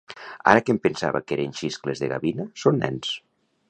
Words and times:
Ara 0.53 0.63
que 0.69 0.73
em 0.75 0.79
pensava 0.85 1.21
que 1.27 1.37
eren 1.37 1.55
xiscles 1.61 2.05
de 2.05 2.13
gavina, 2.17 2.51
són 2.65 2.85
nens 2.87 3.19